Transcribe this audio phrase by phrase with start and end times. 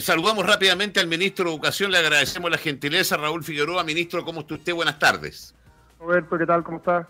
[0.00, 3.84] saludamos rápidamente al ministro de Educación, le agradecemos la gentileza, Raúl Figueroa.
[3.84, 4.74] Ministro, ¿cómo está usted?
[4.74, 5.54] Buenas tardes.
[5.98, 6.62] Roberto, ¿qué tal?
[6.62, 7.08] ¿Cómo está?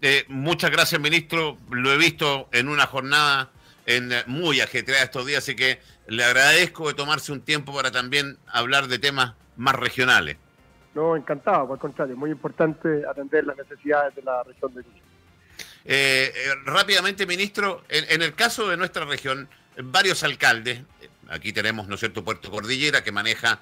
[0.00, 1.58] Eh, muchas gracias, ministro.
[1.70, 3.50] Lo he visto en una jornada
[3.86, 7.90] en, eh, muy ajetreada estos días, así que le agradezco de tomarse un tiempo para
[7.90, 10.36] también hablar de temas más regionales.
[10.94, 15.02] No, encantado, por el contrario, muy importante atender las necesidades de la región de Chile.
[15.84, 16.32] Eh,
[16.64, 20.82] rápidamente, ministro, en, el caso de nuestra región, varios alcaldes,
[21.32, 23.60] aquí tenemos, ¿no es cierto?, Puerto Cordillera, que maneja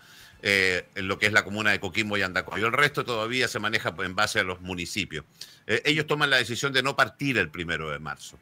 [0.96, 2.66] lo que es la comuna de Coquimbo y Andacoyo.
[2.66, 5.24] El resto todavía se maneja en base a los municipios.
[5.66, 8.38] ellos toman la decisión de no partir el primero de marzo.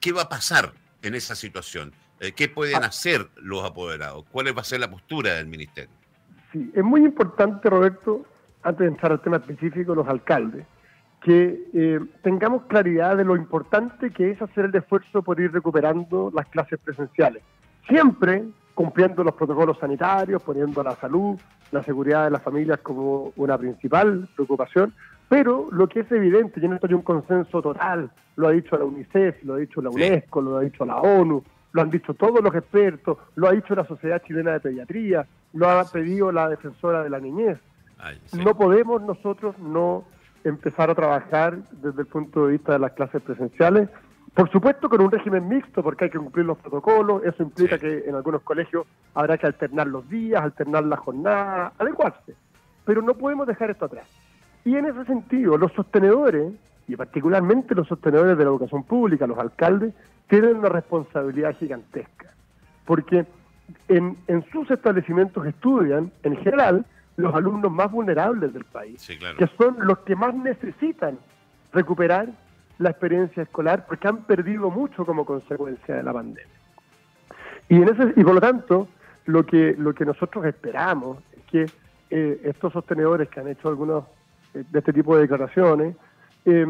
[0.00, 1.92] ¿Qué va a pasar en esa situación?
[2.22, 2.86] Eh, ¿Qué pueden ah.
[2.86, 4.24] hacer los apoderados?
[4.30, 5.90] ¿Cuál va a ser la postura del ministerio?
[6.52, 8.24] Sí, es muy importante, Roberto,
[8.62, 10.64] antes de entrar al tema específico, los alcaldes,
[11.20, 16.30] que eh, tengamos claridad de lo importante que es hacer el esfuerzo por ir recuperando
[16.32, 17.42] las clases presenciales.
[17.88, 21.38] Siempre cumpliendo los protocolos sanitarios, poniendo la salud,
[21.70, 24.94] la seguridad de las familias como una principal preocupación,
[25.28, 28.76] pero lo que es evidente, y en esto hay un consenso total, lo ha dicho
[28.76, 31.42] la UNICEF, lo ha dicho la UNESCO, lo ha dicho la ONU,
[31.72, 35.68] lo han dicho todos los expertos, lo ha dicho la Sociedad Chilena de Pediatría, lo
[35.68, 37.58] ha pedido la defensora de la niñez.
[38.32, 40.04] No podemos nosotros no
[40.44, 43.88] empezar a trabajar desde el punto de vista de las clases presenciales,
[44.34, 48.04] por supuesto con un régimen mixto, porque hay que cumplir los protocolos, eso implica que
[48.06, 52.34] en algunos colegios habrá que alternar los días, alternar la jornada, adecuarse,
[52.84, 54.08] pero no podemos dejar esto atrás.
[54.64, 56.52] Y en ese sentido, los sostenedores,
[56.88, 59.92] y particularmente los sostenedores de la educación pública, los alcaldes,
[60.28, 62.32] tienen una responsabilidad gigantesca.
[62.86, 63.26] Porque
[63.88, 64.16] en,
[64.50, 70.16] sus establecimientos estudian, en general, los alumnos más vulnerables del país, que son los que
[70.16, 71.18] más necesitan
[71.72, 72.28] recuperar
[72.78, 76.46] la experiencia escolar porque han perdido mucho como consecuencia de la pandemia.
[77.68, 78.88] Y, en ese, y por lo tanto,
[79.26, 81.66] lo que, lo que nosotros esperamos es que
[82.10, 84.04] eh, estos sostenedores que han hecho algunos
[84.52, 85.96] de este tipo de declaraciones,
[86.44, 86.66] eh,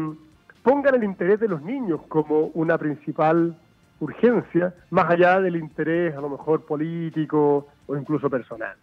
[0.61, 3.57] pongan el interés de los niños como una principal
[3.99, 8.75] urgencia, más allá del interés a lo mejor político o incluso personal.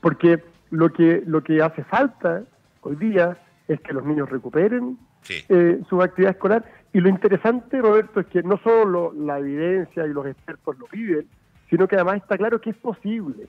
[0.00, 2.42] Porque lo que, lo que hace falta
[2.82, 3.36] hoy día
[3.68, 4.98] es que los niños recuperen
[5.28, 6.64] eh, su actividad escolar.
[6.92, 11.26] Y lo interesante, Roberto, es que no solo la evidencia y los expertos lo piden,
[11.68, 13.48] sino que además está claro que es posible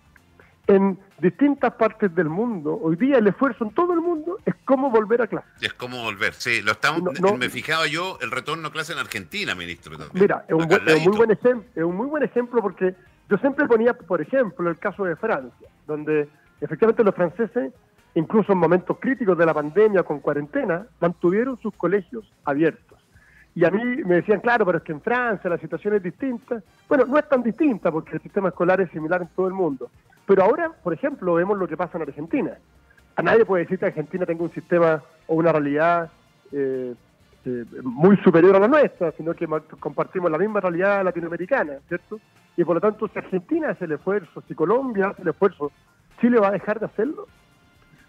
[0.67, 4.89] en distintas partes del mundo, hoy día el esfuerzo en todo el mundo es cómo
[4.89, 5.47] volver a clase.
[5.61, 6.61] Es cómo volver, sí.
[6.61, 7.03] Lo estamos,
[7.37, 9.97] me fijaba yo el retorno a clase en Argentina, ministro.
[10.13, 10.67] Mira, es un,
[11.03, 12.95] muy buen ejemplo, es un muy buen ejemplo porque
[13.29, 16.27] yo siempre ponía, por ejemplo, el caso de Francia, donde
[16.61, 17.71] efectivamente los franceses,
[18.15, 22.97] incluso en momentos críticos de la pandemia con cuarentena, mantuvieron sus colegios abiertos.
[23.53, 26.61] Y a mí me decían, claro, pero es que en Francia la situación es distinta.
[26.89, 29.89] Bueno, no es tan distinta porque el sistema escolar es similar en todo el mundo.
[30.25, 32.57] Pero ahora, por ejemplo, vemos lo que pasa en Argentina.
[33.15, 36.11] A nadie puede decir que Argentina tenga un sistema o una realidad
[36.51, 36.93] eh,
[37.45, 39.47] eh, muy superior a la nuestra, sino que
[39.79, 42.19] compartimos la misma realidad latinoamericana, ¿cierto?
[42.57, 45.71] Y por lo tanto, si Argentina hace el esfuerzo, si Colombia hace el esfuerzo,
[46.19, 47.27] ¿Chile va a dejar de hacerlo?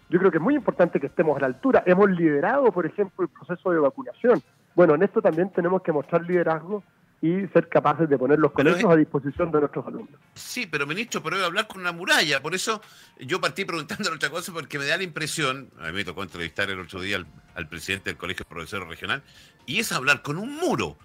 [0.09, 1.83] Yo creo que es muy importante que estemos a la altura.
[1.85, 4.41] Hemos liderado, por ejemplo, el proceso de vacunación.
[4.75, 6.83] Bueno, en esto también tenemos que mostrar liderazgo
[7.21, 10.19] y ser capaces de poner los colegios a disposición de nuestros alumnos.
[10.35, 12.41] Sí, pero ministro, pero voy a hablar con una muralla.
[12.41, 12.79] Por eso
[13.19, 16.69] yo partí preguntándole otra cosa, porque me da la impresión, a mí me tocó entrevistar
[16.69, 17.25] el otro día
[17.55, 19.23] al, presidente del Colegio Profesor Regional,
[19.65, 20.95] y es hablar con un muro,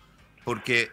[0.44, 0.90] porque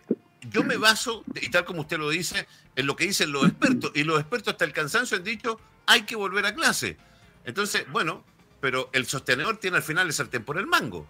[0.50, 2.48] yo me baso, y tal como usted lo dice,
[2.78, 6.04] en lo que dicen los expertos, y los expertos hasta el cansancio han dicho, hay
[6.04, 6.98] que volver a clase.
[7.46, 8.24] Entonces, bueno,
[8.60, 11.06] pero el sostenedor tiene al final el sartén por el mango.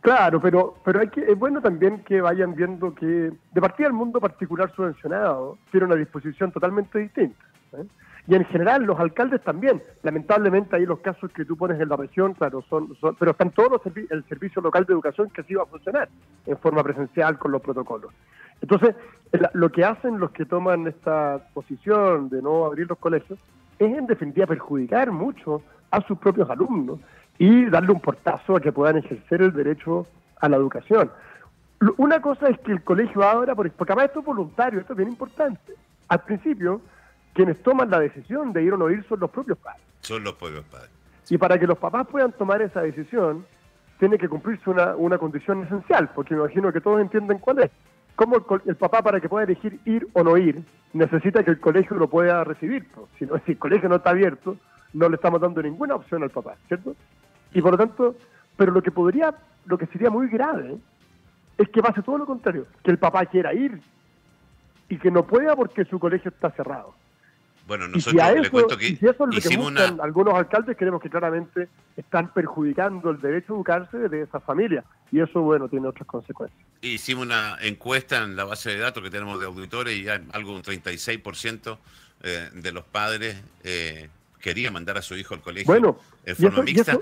[0.00, 3.92] Claro, pero, pero hay que, es bueno también que vayan viendo que de partida el
[3.92, 7.44] mundo particular subvencionado tiene una disposición totalmente distinta.
[7.72, 7.84] ¿eh?
[8.28, 9.82] Y en general los alcaldes también.
[10.02, 13.80] Lamentablemente ahí los casos que tú pones en la región, claro, son, pero están todos
[13.84, 16.08] los el servicio local de educación que sí va a funcionar
[16.44, 18.12] en forma presencial con los protocolos.
[18.60, 18.94] Entonces,
[19.52, 23.38] lo que hacen los que toman esta posición de no abrir los colegios
[23.78, 27.00] es en definitiva perjudicar mucho a sus propios alumnos
[27.38, 30.06] y darle un portazo a que puedan ejercer el derecho
[30.40, 31.10] a la educación.
[31.98, 35.10] Una cosa es que el colegio abra, porque además esto es voluntario, esto es bien
[35.10, 35.74] importante.
[36.08, 36.80] Al principio,
[37.34, 39.82] quienes toman la decisión de ir o no ir son los propios padres.
[40.00, 40.90] Son los propios padres.
[41.28, 43.44] Y para que los papás puedan tomar esa decisión,
[43.98, 47.70] tiene que cumplirse una, una condición esencial, porque me imagino que todos entienden cuál es.
[48.16, 50.64] Cómo el, papá, para que pueda elegir ir o no ir,
[50.94, 52.86] necesita que el colegio lo pueda recibir.
[53.18, 54.56] Si, no, si el colegio no está abierto,
[54.94, 56.96] no le estamos dando ninguna opción al papá, ¿cierto?
[57.52, 58.16] Y por lo tanto,
[58.56, 59.34] pero lo que podría,
[59.66, 60.78] lo que sería muy grave,
[61.58, 63.80] es que pase todo lo contrario, que el papá quiera ir
[64.88, 66.94] y que no pueda porque su colegio está cerrado.
[67.66, 71.10] Bueno, nosotros le cuento que, si eso es lo que buscan algunos alcaldes, creemos que
[71.10, 74.84] claramente están perjudicando el derecho a educarse de esas familias.
[75.10, 76.60] Y eso, bueno, tiene otras consecuencias.
[76.80, 80.54] Hicimos una encuesta en la base de datos que tenemos de auditores y ya algo
[80.54, 81.78] un 36%
[82.22, 84.08] eh, de los padres eh,
[84.40, 86.98] quería mandar a su hijo al colegio bueno, en forma mixta.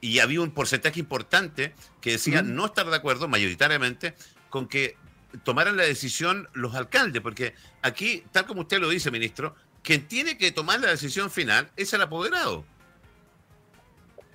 [0.00, 4.14] Y, había un porcentaje importante que decía no estar de acuerdo, mayoritariamente,
[4.48, 4.96] con que
[5.42, 10.36] tomaran la decisión los alcaldes, porque aquí, tal como usted lo dice, ministro, quien tiene
[10.36, 12.64] que tomar la decisión final es el apoderado.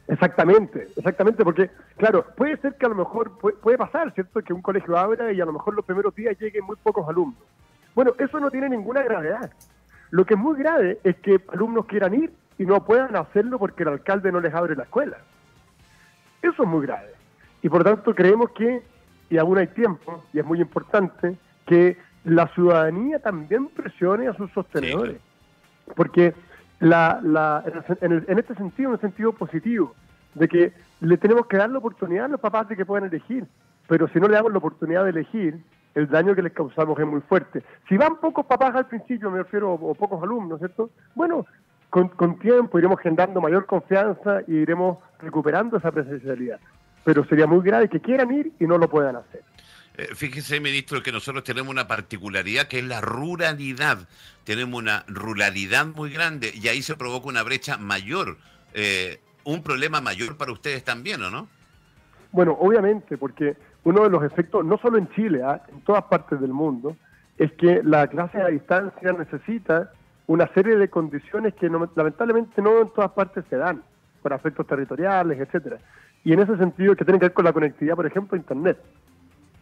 [0.07, 4.41] Exactamente, exactamente, porque, claro, puede ser que a lo mejor puede, pasar, ¿cierto?
[4.41, 7.41] Que un colegio abra y a lo mejor los primeros días lleguen muy pocos alumnos.
[7.95, 9.51] Bueno, eso no tiene ninguna gravedad.
[10.11, 13.83] Lo que es muy grave es que alumnos quieran ir y no puedan hacerlo porque
[13.83, 15.17] el alcalde no les abre la escuela.
[16.41, 17.13] Eso es muy grave.
[17.61, 18.83] Y por tanto creemos que,
[19.29, 24.51] y aún hay tiempo, y es muy importante, que la ciudadanía también presione a sus
[24.51, 25.17] sostenedores.
[25.95, 26.33] Porque
[26.79, 27.63] la, la,
[28.01, 29.93] en, en, este sentido, en el sentido positivo,
[30.35, 33.45] de que le tenemos que dar la oportunidad a los papás de que puedan elegir,
[33.87, 35.59] pero si no le damos la oportunidad de elegir,
[35.95, 37.63] el daño que les causamos es muy fuerte.
[37.87, 40.89] Si van pocos papás al principio, me refiero, o pocos alumnos, ¿cierto?
[41.13, 41.45] Bueno,
[41.89, 46.59] con, con tiempo iremos generando mayor confianza y iremos recuperando esa presencialidad.
[47.03, 49.41] Pero sería muy grave que quieran ir y no lo puedan hacer.
[49.95, 53.99] Eh, fíjese, ministro, que nosotros tenemos una particularidad que es la ruralidad.
[54.43, 58.37] Tenemos una ruralidad muy grande y ahí se provoca una brecha mayor,
[58.73, 61.47] eh, un problema mayor para ustedes también, ¿o no?
[62.31, 65.61] Bueno, obviamente, porque uno de los efectos, no solo en Chile, ¿ah?
[65.71, 66.95] en todas partes del mundo,
[67.37, 69.91] es que la clase a distancia necesita
[70.25, 73.83] una serie de condiciones que lamentablemente no en todas partes se dan,
[74.23, 75.77] por efectos territoriales, etcétera.
[76.23, 78.79] Y en ese sentido, que tiene que ver con la conectividad, por ejemplo, Internet.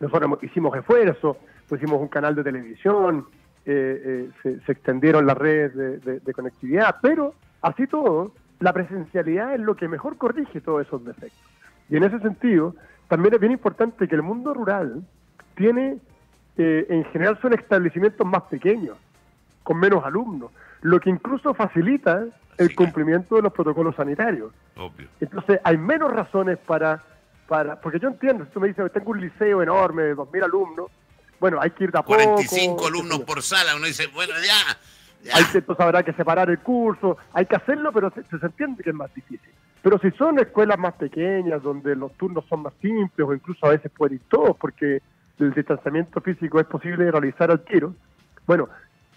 [0.01, 1.38] Nosotros hicimos esfuerzos,
[1.69, 3.27] pusimos un canal de televisión,
[3.65, 9.75] eh, eh, se, extendieron las redes de, conectividad, pero así todo, la presencialidad es lo
[9.75, 11.39] que mejor corrige todos esos defectos.
[11.88, 12.75] Y en ese sentido,
[13.07, 15.03] también es bien importante que el mundo rural
[15.56, 15.98] tiene,
[16.57, 18.98] eh, en general, son establecimientos más pequeños,
[19.62, 20.51] con menos alumnos,
[20.81, 22.25] lo que incluso facilita
[22.57, 24.51] el cumplimiento de los protocolos sanitarios.
[25.19, 27.03] Entonces, hay menos razones para
[27.81, 30.89] porque yo entiendo, si tú me dices, tengo un liceo enorme de 2.000 alumnos,
[31.39, 35.33] bueno, hay que ir de a 45 alumnos por sala, uno dice, bueno, ya.
[35.36, 38.83] Hay que, entonces habrá que separar el curso, hay que hacerlo, pero se, se, entiende
[38.83, 39.51] que es más difícil.
[39.81, 43.71] Pero si son escuelas más pequeñas, donde los turnos son más simples, o incluso a
[43.71, 45.01] veces pueden ir todos, porque
[45.38, 47.94] el distanciamiento físico es posible realizar al tiro,
[48.48, 48.69] bueno,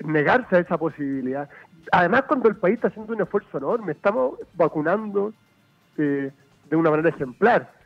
[0.04, 1.48] negarse a esa posibilidad.
[1.92, 5.32] Además, cuando el país está haciendo un esfuerzo enorme, estamos vacunando
[5.96, 6.32] eh,
[6.68, 7.83] de una manera ejemplar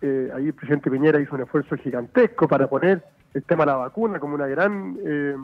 [0.00, 3.02] eh, ahí el presidente Piñera hizo un esfuerzo gigantesco para poner
[3.34, 5.36] el tema de la vacuna como una gran eh,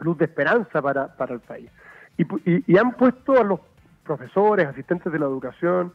[0.00, 1.70] luz de esperanza para, para el país.
[2.16, 3.60] Y, han puesto a los
[4.04, 5.92] profesores, asistentes de la educación,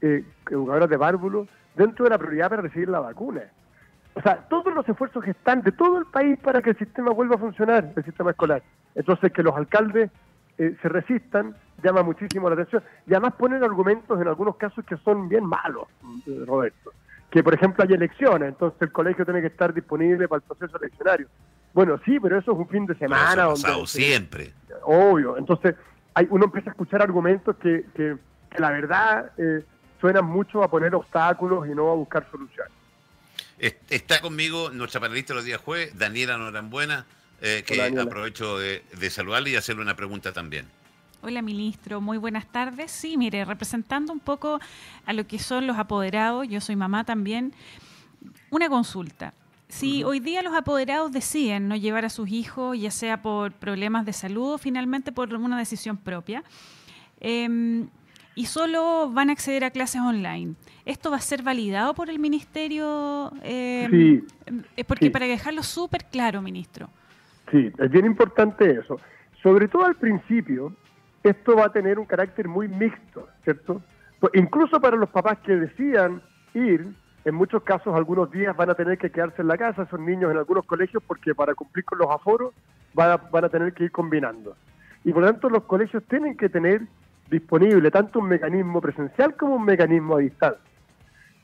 [0.00, 3.42] eh, educadores de bárbulos, dentro de la prioridad para recibir la vacuna.
[4.14, 7.10] O sea, todos los esfuerzos que están de todo el país para que el sistema
[7.10, 8.62] vuelva a funcionar, el sistema escolar.
[8.94, 10.10] Entonces, que los alcaldes
[10.56, 12.82] eh, se resistan llama muchísimo la atención.
[13.06, 15.88] Y además ponen argumentos en algunos casos que son bien malos,
[16.46, 16.92] Roberto
[17.36, 20.78] que por ejemplo hay elecciones, entonces el colegio tiene que estar disponible para el proceso
[20.78, 21.28] eleccionario.
[21.74, 23.52] Bueno, sí, pero eso es un fin de semana.
[23.52, 24.54] Eso siempre.
[24.84, 25.74] Obvio, entonces
[26.14, 28.16] hay, uno empieza a escuchar argumentos que, que,
[28.56, 29.62] la verdad eh,
[30.00, 32.72] suenan mucho a poner obstáculos y no a buscar soluciones.
[33.58, 37.04] Está conmigo nuestra panelista los días jueves, Daniela Norambuena,
[37.42, 40.64] eh, que aprovecho de, de saludarle y hacerle una pregunta también.
[41.28, 42.00] Hola, ministro.
[42.00, 42.92] Muy buenas tardes.
[42.92, 44.60] Sí, mire, representando un poco
[45.04, 47.52] a lo que son los apoderados, yo soy mamá también,
[48.48, 49.34] una consulta.
[49.66, 54.06] Si hoy día los apoderados deciden no llevar a sus hijos, ya sea por problemas
[54.06, 56.44] de salud o finalmente por una decisión propia,
[57.18, 57.88] em,
[58.36, 60.54] y solo van a acceder a clases online,
[60.84, 63.32] ¿esto va a ser validado por el ministerio?
[63.42, 64.84] Em, sí.
[64.86, 66.88] Porque para dejarlo súper claro, ministro.
[67.50, 69.00] Sí, es bien importante eso.
[69.42, 70.72] Sobre todo al principio,
[71.28, 73.82] esto va a tener un carácter muy mixto, ¿cierto?
[74.20, 76.22] Pues incluso para los papás que decían
[76.54, 76.86] ir,
[77.24, 80.30] en muchos casos algunos días van a tener que quedarse en la casa, esos niños
[80.30, 82.54] en algunos colegios, porque para cumplir con los aforos
[82.94, 84.56] van a, tener que ir combinando.
[85.04, 86.82] Y por lo tanto los colegios tienen que tener
[87.30, 90.62] disponible tanto un mecanismo presencial como un mecanismo a distancia.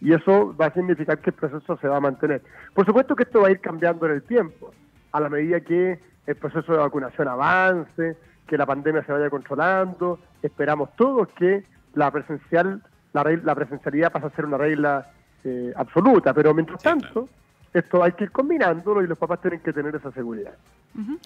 [0.00, 2.42] Y eso va a significar que el proceso se va a mantener.
[2.74, 4.72] Por supuesto que esto va a ir cambiando en el tiempo,
[5.12, 8.16] a la medida que el proceso de vacunación avance,
[8.52, 12.82] que la pandemia se vaya controlando, esperamos todos que la presencial,
[13.14, 15.10] la, la presencialidad pase a ser una regla
[15.42, 17.30] eh, absoluta, pero mientras tanto,
[17.72, 20.52] esto hay que ir combinándolo y los papás tienen que tener esa seguridad.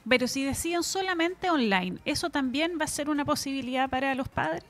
[0.08, 4.62] Pero si deciden solamente online, ¿eso también va a ser una posibilidad para los padres?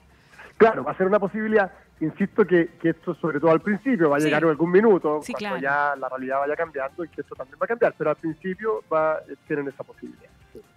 [0.56, 1.70] Claro, va a ser una posibilidad.
[2.00, 5.94] Insisto que, esto, sobre todo al principio, va a llegar en algún minuto, cuando ya
[5.94, 9.20] la realidad vaya cambiando y que esto también va a cambiar, pero al principio va,
[9.46, 10.30] tienen esa posibilidad.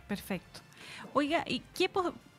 [0.09, 0.59] Perfecto.
[1.13, 1.89] Oiga, ¿y qué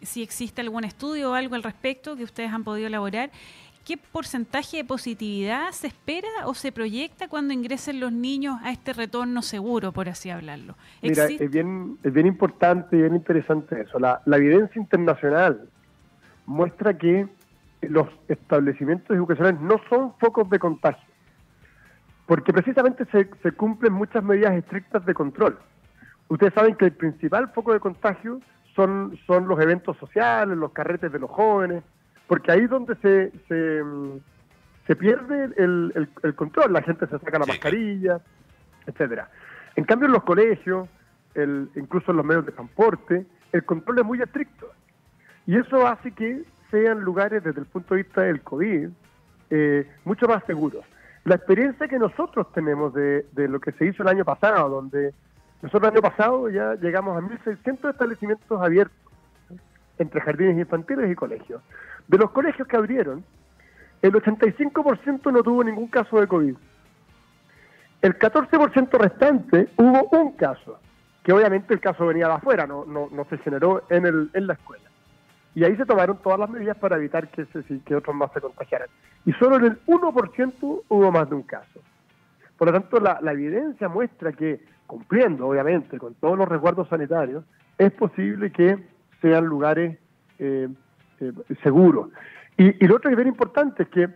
[0.02, 3.30] si existe algún estudio o algo al respecto que ustedes han podido elaborar?
[3.84, 8.92] ¿Qué porcentaje de positividad se espera o se proyecta cuando ingresen los niños a este
[8.92, 10.74] retorno seguro, por así hablarlo?
[11.02, 13.98] Mira, es bien, es bien importante y bien interesante eso.
[13.98, 15.68] La, evidencia internacional
[16.44, 17.26] muestra que
[17.80, 21.08] los establecimientos educacionales no son focos de contagio,
[22.26, 25.58] porque precisamente se, se cumplen muchas medidas estrictas de control.
[26.28, 28.40] Ustedes saben que el principal foco de contagio
[28.74, 31.82] son, son los eventos sociales, los carretes de los jóvenes,
[32.26, 37.46] porque ahí es donde se, se, pierde el, el, control, la gente se saca la
[37.46, 38.20] mascarilla,
[38.86, 39.30] etcétera.
[39.76, 40.88] En cambio, en los colegios,
[41.34, 44.66] el, incluso en los medios de transporte, el control es muy estricto.
[45.46, 48.88] Y eso hace que sean lugares, desde el punto de vista del COVID,
[49.50, 50.84] eh, mucho más seguros.
[51.24, 55.12] La experiencia que nosotros tenemos de, de lo que se hizo el año pasado, donde
[55.62, 58.96] nosotros el año pasado ya llegamos a 1.600 establecimientos abiertos
[59.98, 61.62] entre jardines infantiles y colegios.
[62.08, 63.22] De los colegios que abrieron,
[64.00, 66.56] el 85% no tuvo ningún caso de COVID.
[68.00, 70.78] El 14% restante hubo un caso,
[71.22, 74.46] que obviamente el caso venía de afuera, no, no, no se generó en, el, en
[74.46, 74.84] la escuela.
[75.54, 78.40] Y ahí se tomaron todas las medidas para evitar que, se, que otros más se
[78.40, 78.88] contagiaran.
[79.26, 81.80] Y solo en el 1% hubo más de un caso.
[82.56, 87.44] Por lo tanto, la, la evidencia muestra que cumpliendo obviamente con todos los resguardos sanitarios,
[87.78, 88.76] es posible que
[89.22, 89.96] sean lugares
[90.40, 90.68] eh,
[91.20, 91.32] eh,
[91.62, 92.08] seguros.
[92.56, 94.08] Y, lo otro que es bien importante es que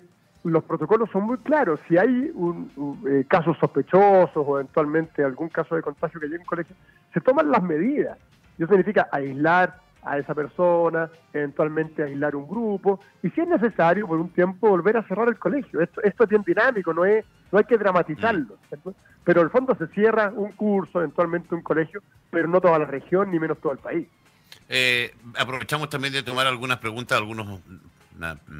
[0.43, 1.78] los protocolos son muy claros.
[1.87, 6.47] Si hay un, eh, casos sospechosos o eventualmente algún caso de contagio que llegue en
[6.47, 6.75] colegio,
[7.12, 8.19] se toman las medidas.
[8.59, 14.19] Eso significa aislar a esa persona, eventualmente aislar un grupo, y si es necesario, por
[14.19, 15.81] un tiempo, volver a cerrar el colegio.
[15.81, 18.58] Esto, esto es bien dinámico, no, es, no hay que dramatizarlo.
[18.73, 18.90] Mm.
[19.23, 22.84] Pero en el fondo se cierra un curso, eventualmente un colegio, pero no toda la
[22.84, 24.08] región, ni menos todo el país.
[24.68, 27.61] Eh, aprovechamos también de tomar algunas preguntas de algunos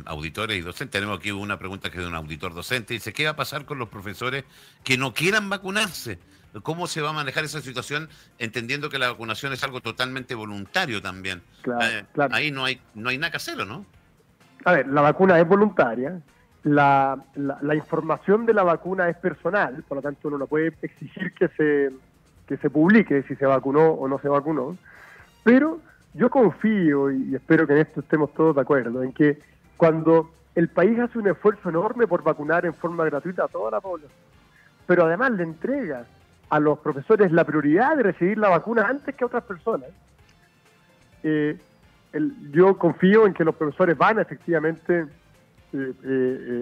[0.07, 0.93] auditores y docentes.
[0.93, 2.95] Tenemos aquí una pregunta que es de un auditor docente.
[2.95, 4.45] Dice, ¿qué va a pasar con los profesores
[4.85, 6.21] que no quieran vacunarse?
[6.63, 8.09] ¿Cómo se va a manejar esa situación
[8.39, 11.43] entendiendo que la vacunación es algo totalmente voluntario también?
[11.83, 13.85] Eh, ahí no hay, no hay nada que hacer, no?
[14.65, 16.21] A ver, la vacuna es voluntaria,
[16.65, 21.33] la, la, información de la vacuna es personal, por lo tanto uno no puede exigir
[21.35, 21.91] que se,
[22.47, 24.77] que se publique si se vacunó o no se vacunó,
[25.43, 25.79] pero
[26.15, 29.39] yo confío y espero que en esto estemos todos de acuerdo, en que
[29.77, 33.81] cuando el país hace un esfuerzo enorme por vacunar en forma gratuita a toda la
[33.83, 34.11] población,
[34.87, 36.07] pero además le entrega
[36.49, 39.91] a los profesores la prioridad de recibir la vacuna antes que a otras personas,
[41.23, 41.59] eh,
[42.53, 45.07] yo confío en que los profesores van efectivamente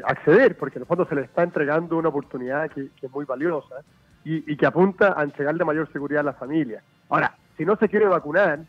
[0.04, 3.76] acceder, porque en el fondo se les está entregando una oportunidad que, es muy valiosa
[4.24, 6.82] y, que apunta a entregarle mayor seguridad a la familia.
[7.08, 8.60] Ahora, si no se quiere vacunar,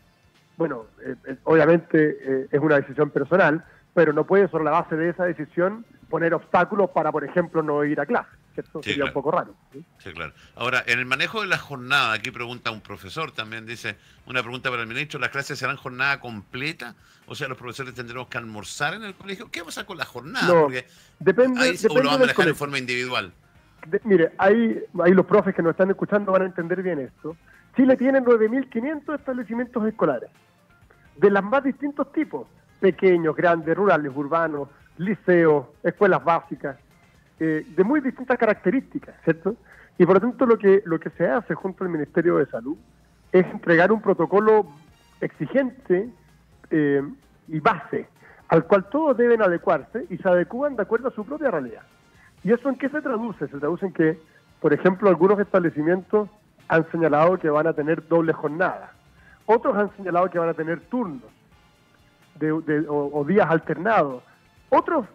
[0.56, 5.24] bueno, eh, obviamente es una decisión personal, pero no puede sobre la base de esa
[5.24, 9.30] decisión poner obstáculos para, por ejemplo, no ir a clase que esto sería un poco
[9.30, 9.54] raro.
[9.72, 10.12] ¿sí?
[10.12, 10.32] claro.
[10.54, 13.96] Ahora, en el manejo de la jornada, aquí pregunta un profesor también, dice,
[14.26, 16.94] una pregunta para el ministro, ¿las clases serán jornada completa?
[17.26, 19.50] O sea, los profesores tendremos que almorzar en el colegio.
[19.50, 20.48] ¿Qué pasa con la jornada?
[20.48, 20.86] Porque
[21.18, 23.32] depende, ahí depende lo va a manejar forma individual.
[24.04, 27.36] mire, ahí, ahí los profes que nos están escuchando van a entender bien esto.
[27.76, 30.30] Chile tiene 9.500 establecimientos escolares,
[31.16, 32.46] de los más distintos tipos,
[32.80, 34.68] pequeños, grandes, rurales, urbanos,
[34.98, 36.76] liceos, escuelas básicas,
[37.40, 39.56] eh, de muy distintas características, ¿cierto?
[39.98, 42.76] Y por lo tanto lo que, lo que se hace junto al Ministerio de Salud
[43.32, 44.66] es entregar un protocolo
[45.20, 46.08] exigente
[46.70, 47.02] eh,
[47.48, 48.08] y base
[48.48, 51.82] al cual todos deben adecuarse y se adecúan de acuerdo a su propia realidad.
[52.42, 53.48] ¿Y eso en qué se traduce?
[53.48, 54.18] Se traduce en que,
[54.60, 56.28] por ejemplo, algunos establecimientos
[56.68, 58.92] han señalado que van a tener doble jornada,
[59.46, 61.30] otros han señalado que van a tener turnos
[62.88, 64.22] o días alternados,
[64.68, 65.06] otros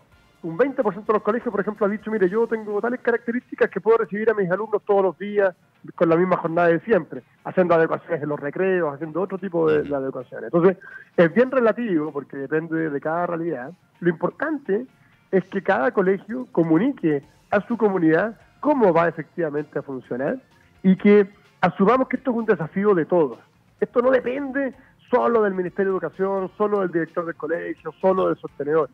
[0.41, 3.81] un 20% de los colegios, por ejemplo, ha dicho, mire, yo tengo tales características que
[3.81, 5.53] puedo recibir a mis alumnos todos los días
[5.95, 9.93] con la misma jornada de siempre, haciendo adecuaciones en los recreos, haciendo otro tipo de,
[9.93, 10.45] adecuaciones.
[10.45, 10.77] Entonces,
[11.17, 13.71] es bien relativo porque depende de cada realidad.
[13.99, 14.85] Lo importante
[15.31, 20.37] es que cada colegio comunique a su comunidad cómo va efectivamente a funcionar
[20.83, 21.29] y que
[21.59, 23.39] asumamos que esto es un desafío de todos.
[23.81, 24.73] Esto no depende
[25.09, 28.89] solo del Ministerio de Educación, solo del director del colegio, solo del sostenedor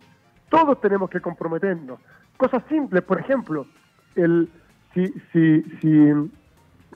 [0.50, 2.00] todos tenemos que comprometernos.
[2.38, 3.66] Cosas simples, por ejemplo,
[4.16, 4.50] el,
[4.94, 6.10] si, si, si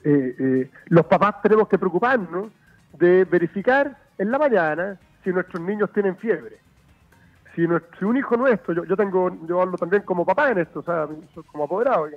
[0.04, 2.48] eh, eh, los papás tenemos que preocuparnos
[2.98, 6.58] de verificar en la mañana si nuestros niños tienen fiebre.
[7.54, 10.80] Si, nuestro, un hijo nuestro, yo, yo tengo, yo hablo también como papá en esto,
[10.80, 11.08] o sea,
[11.46, 12.08] como apoderado,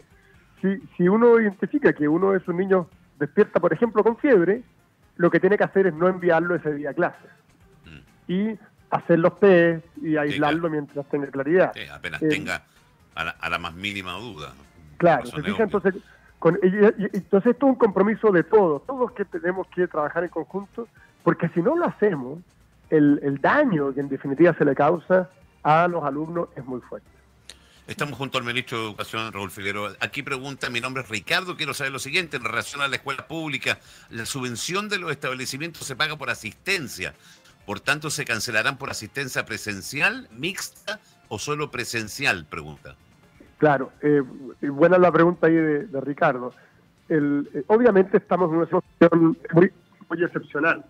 [0.62, 2.88] si, si uno identifica que uno de sus niños
[3.20, 4.63] despierta, por ejemplo, con fiebre,
[5.16, 7.28] lo que tiene que hacer es no enviarlo ese día a clase.
[7.86, 8.32] Mm.
[8.32, 8.60] Y
[8.93, 11.73] hacer los test y aislarlo mientras tenga claridad.
[11.91, 12.63] apenas eh, tenga
[13.15, 14.53] a la, más mínima duda.
[14.97, 15.95] Claro, entonces,
[16.39, 20.88] con, entonces esto es un compromiso de todos, todos que tenemos que trabajar en conjunto,
[21.23, 22.39] porque si no lo hacemos,
[22.89, 25.29] el, el daño que en definitiva se le causa
[25.63, 27.07] a los alumnos es muy fuerte.
[27.85, 29.93] Estamos junto al ministro de Educación, Raúl Figueroa.
[30.00, 33.27] Aquí pregunta, mi nombre es Ricardo, quiero saber lo siguiente, en relación a la escuela
[33.27, 33.77] pública,
[34.09, 37.13] la subvención de los establecimientos se paga por asistencia,
[37.65, 42.96] por tanto se cancelarán por asistencia presencial, mixta o solo presencial, pregunta.
[43.58, 44.22] Claro, eh,
[44.62, 46.53] buena la pregunta ahí de, Ricardo.
[47.10, 49.72] Eh, obviamente estamos en una situación muy,
[50.10, 50.84] muy excepcional.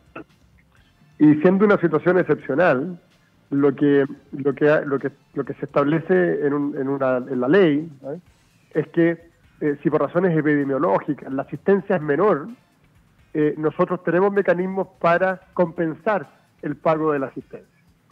[1.19, 2.99] Y siendo una situación excepcional,
[3.51, 7.39] lo que lo que lo que lo que se establece en, un, en, una, en
[7.39, 7.89] la ley
[8.73, 12.47] es que eh, si por razones epidemiológicas la asistencia es menor,
[13.33, 16.29] eh, nosotros tenemos mecanismos para compensar
[16.63, 17.69] el pago de la asistencia.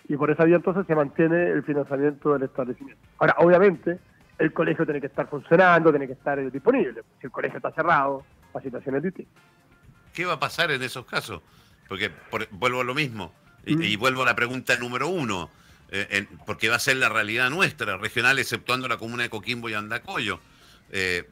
[0.08, 3.02] Y por esa vía entonces se mantiene el financiamiento del establecimiento.
[3.18, 3.98] Ahora, obviamente,
[4.38, 7.02] el colegio tiene que estar funcionando, tiene que estar eh, disponible.
[7.20, 9.32] Si el colegio está cerrado, la situación es distinta.
[10.14, 11.42] ¿Qué va a pasar en esos casos?
[11.88, 12.12] Porque
[12.52, 13.34] vuelvo a lo mismo
[13.66, 15.50] y, vuelvo a la pregunta número uno,
[15.90, 19.74] eh, porque va a ser la realidad nuestra, regional, exceptuando la comuna de Coquimbo y
[19.74, 20.40] Andacoyo.
[20.90, 21.30] Eh,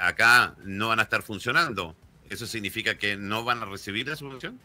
[0.00, 1.96] acá no van a estar funcionando.
[2.30, 4.58] ¿Eso significa que no van a recibir la subvención?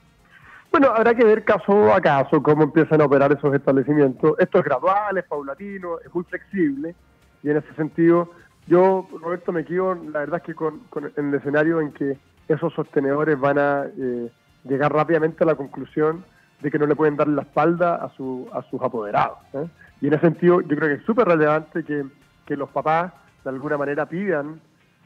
[0.71, 4.35] Bueno, habrá que ver caso a caso cómo empiezan a operar esos establecimientos.
[4.37, 6.95] Esto es gradual, es paulatino, es muy flexible
[7.41, 8.29] y en ese sentido
[8.67, 10.81] yo, Roberto, me quedo, la verdad es que con,
[11.17, 14.31] en el escenario en que esos sostenedores van a eh,
[14.63, 16.23] llegar rápidamente a la conclusión
[16.61, 19.39] de que no le pueden dar la espalda a, su, a sus apoderados.
[19.53, 19.67] ¿eh?
[20.01, 22.05] Y en ese sentido yo creo que es súper relevante que,
[22.45, 23.11] que, los papás
[23.43, 24.61] de alguna manera pidan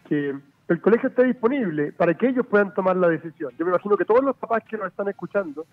[0.09, 0.35] que
[0.73, 3.51] el colegio esté disponible para que ellos puedan tomar la decisión.
[3.57, 5.65] Yo me imagino que todos los papás que nos están escuchando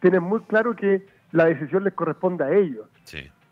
[0.00, 2.86] tienen muy claro que la decisión les corresponde a ellos.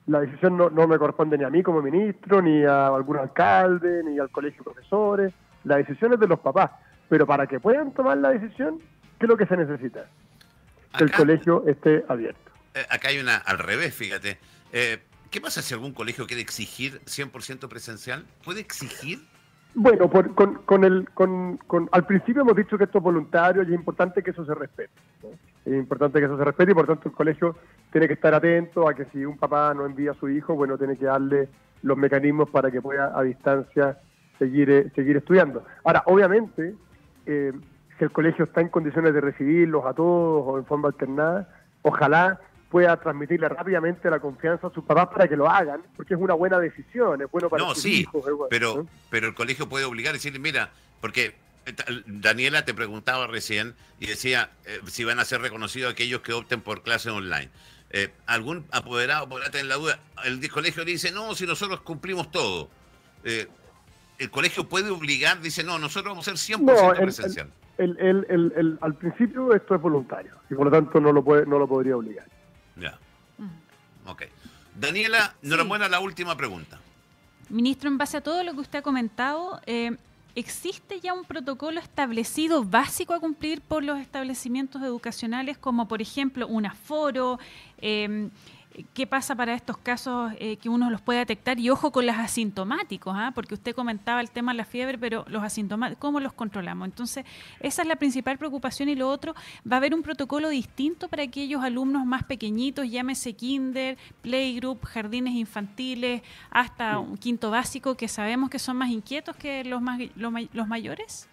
[0.07, 4.03] La decisión no, no me corresponde ni a mí como ministro, ni a algún alcalde,
[4.05, 5.33] ni al colegio de profesores.
[5.64, 6.71] La decisión es de los papás.
[7.09, 8.81] Pero para que puedan tomar la decisión,
[9.19, 10.07] ¿qué es lo que se necesita?
[10.97, 12.53] que el colegio esté abierto.
[12.73, 14.38] Eh, acá hay una al revés, fíjate.
[14.73, 18.25] Eh, ¿Qué pasa si algún colegio quiere exigir 100% presencial?
[18.45, 19.19] ¿Puede exigir?
[19.77, 21.59] Bueno, con, con, el, con,
[21.91, 24.93] al principio hemos dicho que esto es voluntario y es importante que eso se respete.
[25.65, 27.57] Es importante que eso se respete y por tanto el colegio
[27.91, 30.79] tiene que estar atento a que si un papá no envía a su hijo, bueno,
[30.79, 31.49] tiene que darle
[31.83, 33.99] los mecanismos para que pueda a distancia
[34.39, 35.65] seguir, eh, seguir estudiando.
[35.83, 36.75] Ahora, obviamente,
[37.27, 37.53] eh,
[37.99, 41.49] si el colegio está en condiciones de recibirlos a todos o en forma alternada,
[41.83, 42.41] ojalá
[42.75, 46.35] pueda transmitirle rápidamente la confianza a sus papás para que lo hagan, porque es una
[46.35, 48.05] buena decisión, es bueno para no, sí,
[48.51, 51.73] pero, pero el colegio puede obligar a decirle, mira, porque eh,
[52.07, 56.63] Daniela te preguntaba recién y decía eh, si van a ser reconocidos aquellos que opten
[56.63, 57.49] por clases online.
[57.91, 60.01] Eh, algún apoderado podrá tener la duda.
[60.25, 62.71] El colegio le dice, no, si nosotros cumplimos todo.
[63.23, 68.79] el colegio puede obligar, dice, no, nosotros vamos a ser 100% presencial el, el, el,
[68.81, 71.97] al principio esto es voluntario y por lo tanto no lo, puede, no lo podría
[71.97, 72.27] obligar.
[72.77, 72.99] Ya.
[73.39, 74.09] Mm.
[74.09, 74.23] Ok.
[74.75, 76.79] Daniela, enhorabuena la última pregunta.
[77.49, 79.97] Ministro, en base a todo lo que usted ha comentado, eh,
[80.35, 86.47] ¿existe ya un protocolo establecido básico a cumplir por los establecimientos educacionales, como por ejemplo
[86.49, 87.39] un aforo?
[87.79, 88.31] Eh,
[88.93, 91.61] ¿Qué pasa para estos casos eh, que uno los puede detectar?
[91.61, 93.31] Y ojo con los asintomáticos, ¿ah?
[93.33, 96.89] porque usted comentaba el tema de la fiebre, pero los asintomáticos, ¿cómo los controlamos?
[96.89, 97.25] Entonces,
[97.61, 98.89] esa es la principal preocupación.
[98.89, 99.35] Y lo otro,
[99.71, 105.35] va a haber un protocolo distinto para aquellos alumnos más pequeñitos, llámese kinder, playgroup, jardines
[105.35, 110.67] infantiles, hasta un quinto básico, que sabemos que son más inquietos que los, más, los
[110.67, 111.29] mayores.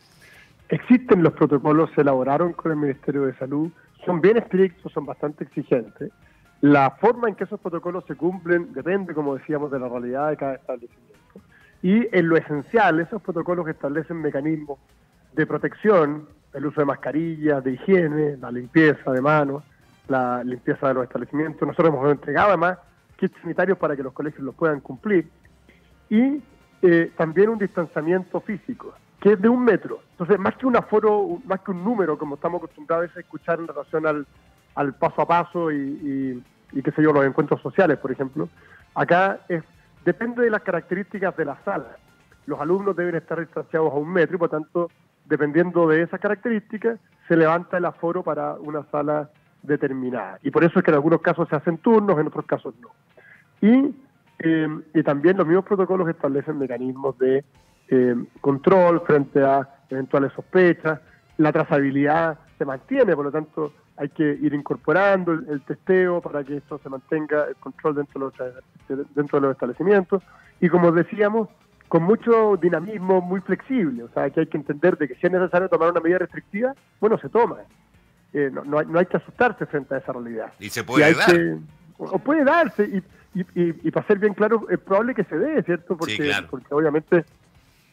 [0.69, 3.71] Existen los protocolos, se elaboraron con el Ministerio de Salud,
[4.05, 6.11] son bien estrictos, son bastante exigentes
[6.61, 10.37] la forma en que esos protocolos se cumplen depende, como decíamos, de la realidad de
[10.37, 11.11] cada establecimiento.
[11.81, 14.79] Y en lo esencial, esos protocolos establecen mecanismos
[15.33, 19.63] de protección, el uso de mascarillas, de higiene, la limpieza de manos,
[20.07, 21.67] la limpieza de los establecimientos.
[21.67, 22.77] Nosotros hemos entregado además
[23.17, 25.27] kits sanitarios para que los colegios los puedan cumplir.
[26.09, 26.41] Y
[26.83, 29.99] eh, también un distanciamiento físico, que es de un metro.
[30.11, 33.67] Entonces, más que un aforo, más que un número, como estamos acostumbrados a escuchar en
[33.67, 34.27] relación al,
[34.75, 36.43] al paso a paso y, y,
[36.81, 38.47] qué sé yo, los encuentros sociales, por ejemplo.
[38.95, 39.63] Acá es,
[40.05, 41.97] depende de las características de la sala.
[42.45, 44.89] los alumnos deben estar distanciados a un metro y por tanto,
[45.25, 49.29] dependiendo de esas características, se levanta el aforo para una sala
[49.61, 50.39] determinada.
[50.41, 52.89] Y por eso es que en algunos casos se hacen turnos, en otros casos no.
[53.61, 53.95] Y,
[54.39, 57.45] eh, y también los mismos protocolos establecen mecanismos de
[57.89, 60.99] eh, control frente a eventuales sospechas.
[61.37, 66.57] La trazabilidad se mantiene, por lo tanto hay que ir incorporando el, testeo para que
[66.57, 68.53] esto se mantenga el control dentro de,
[68.87, 70.23] los, dentro de los establecimientos.
[70.59, 71.49] Y como decíamos,
[71.87, 74.03] con mucho dinamismo, muy flexible.
[74.03, 76.73] O sea, que hay que entender de que si es necesario tomar una medida restrictiva,
[76.99, 77.57] bueno, se toma.
[78.33, 80.53] Eh, no, no, hay, no, hay, que asustarse frente a esa realidad.
[80.59, 81.57] Y se puede dar.
[81.97, 85.61] o puede darse, y, y, y, para ser bien claro, es probable que se dé,
[85.63, 85.97] ¿cierto?
[85.97, 87.25] Porque, porque obviamente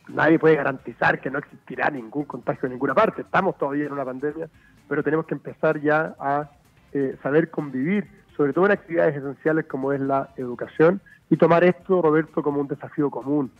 [0.08, 3.22] nadie puede garantizar que no existirá ningún contagio en ninguna parte.
[3.22, 4.48] Estamos todavía en una pandemia,
[4.88, 6.50] pero tenemos que empezar ya a
[6.92, 12.00] eh, saber convivir, sobre todo en actividades esenciales como es la educación, y tomar esto,
[12.00, 13.50] Roberto, como un desafío común.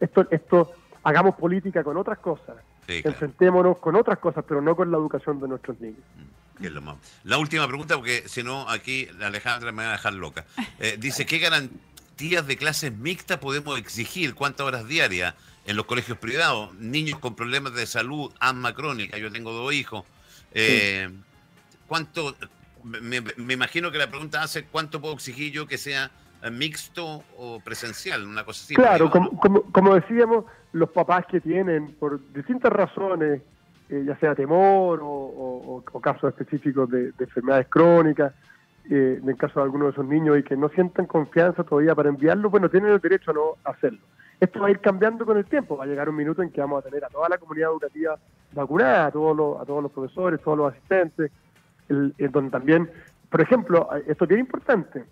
[0.00, 2.56] Esto, esto hagamos política con otras cosas,
[2.88, 6.00] enfrentémonos con otras cosas, pero no con la educación de nuestros niños.
[6.16, 6.64] Mm,
[7.24, 10.44] la última pregunta, porque si no, aquí Alejandra me va a dejar loca.
[10.78, 14.34] Eh, dice, ¿qué garantías de clases mixtas podemos exigir?
[14.34, 15.34] ¿Cuántas horas diarias
[15.66, 16.74] en los colegios privados?
[16.74, 20.04] Niños con problemas de salud, asma crónica, yo tengo dos hijos.
[20.54, 21.08] Eh,
[21.86, 22.34] ¿Cuánto?
[22.82, 26.10] Me, me, imagino que la pregunta hace, ¿cuánto puedo exigir yo que sea
[26.50, 28.26] mixto o presencial?
[28.26, 28.74] Una cosa así.
[28.74, 33.42] Claro, como, como, como decíamos, los papás que tienen, por distintas razones,
[33.90, 38.32] eh, ya sea temor o, casos específicos de, enfermedades crónicas,
[38.90, 41.94] eh, en el caso de algunos de esos niños y que no sientan confianza todavía
[41.94, 44.00] para enviarlo, bueno, tienen el derecho a no hacerlo.
[44.40, 46.60] Esto va a ir cambiando con el tiempo, va a llegar un minuto en que
[46.60, 48.18] vamos a tener a toda la comunidad educativa
[48.52, 51.30] vacunada, a todos los, a todos los profesores, todos los asistentes,
[51.88, 52.90] el, donde también,
[53.30, 55.04] por ejemplo, esto es bien importante,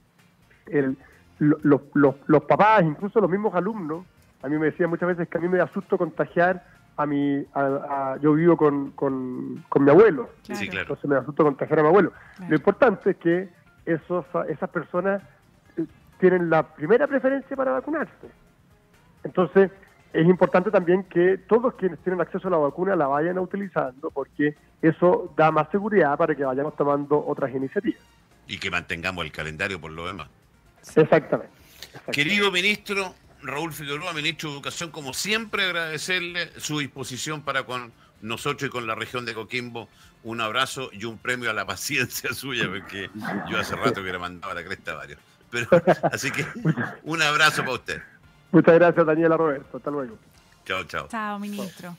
[0.66, 0.96] el,
[1.38, 4.04] los, los, los papás, incluso los mismos alumnos,
[4.42, 6.64] a mí me decían muchas veces que a mí me da susto contagiar
[6.96, 10.82] a mi, a, yo vivo con, con, mi abuelo, sí, claro.
[10.82, 12.12] entonces me da susto contagiar a mi abuelo.
[12.48, 13.48] Lo importante es que
[13.86, 15.22] esos, esas personas
[15.76, 15.86] eh,
[16.20, 18.41] tienen la primera preferencia para vacunarse.
[19.24, 19.70] Entonces,
[20.12, 24.54] es importante también que todos quienes tienen acceso a la vacuna la vayan utilizando porque
[24.82, 28.00] eso da más seguridad para que vayamos tomando otras iniciativas.
[28.46, 30.28] Y que mantengamos el calendario por lo demás.
[30.96, 31.52] Exactamente.
[32.12, 38.68] Querido ministro Raúl Figueroa, ministro de Educación, como siempre agradecerle su disposición para con nosotros
[38.68, 39.88] y con la región de Coquimbo.
[40.24, 43.10] Un abrazo y un premio a la paciencia suya, porque
[43.50, 45.18] yo hace rato que le mandaba la cresta a varios.
[45.50, 45.68] Pero,
[46.12, 46.46] así que
[47.02, 48.02] un abrazo para usted.
[48.52, 49.78] Muchas gracias, Daniela Roberto.
[49.78, 50.16] Hasta luego.
[50.64, 51.08] Chao, chao.
[51.08, 51.96] Chao, ministro.